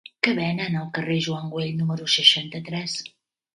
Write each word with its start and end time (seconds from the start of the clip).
Què 0.27 0.31
venen 0.37 0.77
al 0.79 0.87
carrer 0.95 1.17
de 1.19 1.23
Joan 1.27 1.53
Güell 1.53 1.77
número 1.83 2.11
seixanta-tres? 2.17 2.99